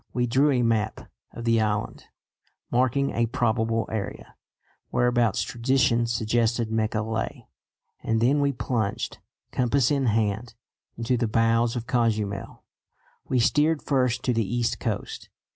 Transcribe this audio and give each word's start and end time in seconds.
We 0.13 0.25
drew 0.25 0.49
a 0.49 0.63
map 0.63 1.11
of 1.31 1.43
the 1.45 1.61
island, 1.61 2.05
marking 2.71 3.11
a 3.11 3.27
"probable 3.27 3.87
area" 3.91 4.33
whereabouts 4.89 5.43
tradition 5.43 6.07
suggested 6.07 6.71
Mecca 6.71 7.03
lay, 7.03 7.47
and 8.01 8.19
then 8.19 8.39
we 8.41 8.51
plunged, 8.51 9.19
compass 9.51 9.91
in 9.91 10.07
hand, 10.07 10.55
into 10.97 11.17
the 11.17 11.27
bowels 11.27 11.75
of 11.75 11.85
Cozumel. 11.85 12.63
We 13.27 13.39
steered 13.39 13.83
first 13.83 14.23
to 14.23 14.33
the 14.33 14.43
east 14.55 14.79
coast. 14.79 15.29